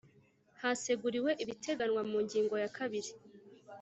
[0.61, 3.11] Haseguriwe ibiteganywa mungingo ya kabiiri